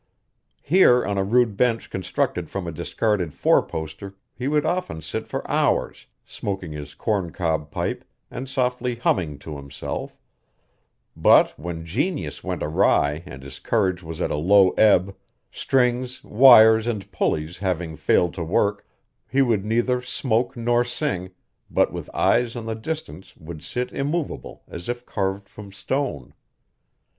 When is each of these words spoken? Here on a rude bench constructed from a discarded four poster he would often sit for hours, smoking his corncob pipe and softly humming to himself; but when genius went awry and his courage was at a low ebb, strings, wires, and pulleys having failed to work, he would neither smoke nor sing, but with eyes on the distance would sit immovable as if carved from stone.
Here 0.63 1.05
on 1.05 1.19
a 1.19 1.23
rude 1.23 1.55
bench 1.55 1.91
constructed 1.91 2.49
from 2.49 2.65
a 2.65 2.71
discarded 2.71 3.35
four 3.35 3.61
poster 3.61 4.15
he 4.33 4.47
would 4.47 4.65
often 4.65 4.99
sit 5.03 5.27
for 5.27 5.47
hours, 5.47 6.07
smoking 6.25 6.71
his 6.71 6.95
corncob 6.95 7.69
pipe 7.69 8.03
and 8.31 8.49
softly 8.49 8.95
humming 8.95 9.37
to 9.45 9.57
himself; 9.57 10.17
but 11.15 11.53
when 11.55 11.85
genius 11.85 12.43
went 12.43 12.63
awry 12.63 13.21
and 13.27 13.43
his 13.43 13.59
courage 13.59 14.01
was 14.01 14.21
at 14.21 14.31
a 14.31 14.37
low 14.37 14.71
ebb, 14.71 15.15
strings, 15.51 16.23
wires, 16.23 16.87
and 16.87 17.11
pulleys 17.11 17.59
having 17.59 17.95
failed 17.95 18.33
to 18.33 18.43
work, 18.43 18.83
he 19.29 19.43
would 19.43 19.63
neither 19.63 20.01
smoke 20.01 20.57
nor 20.57 20.83
sing, 20.83 21.29
but 21.69 21.93
with 21.93 22.09
eyes 22.15 22.55
on 22.55 22.65
the 22.65 22.73
distance 22.73 23.37
would 23.37 23.63
sit 23.63 23.91
immovable 23.93 24.63
as 24.67 24.89
if 24.89 25.05
carved 25.05 25.47
from 25.47 25.71
stone. 25.71 26.33